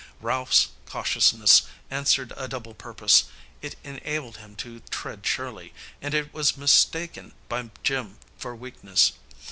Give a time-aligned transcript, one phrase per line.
[0.19, 3.25] Ralph's cautiousness answered a double purpose;
[3.61, 9.11] it enabled him to tread surely, and it was mistaken by Jim for weakness.